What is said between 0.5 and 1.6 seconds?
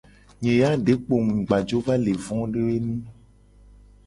ya de kpo mu gba